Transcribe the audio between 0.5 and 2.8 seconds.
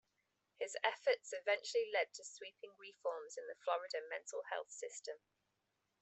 His efforts eventually led to sweeping